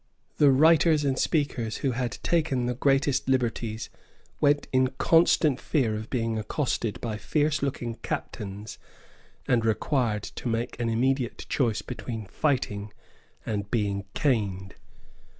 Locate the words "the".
0.37-0.49, 2.65-2.73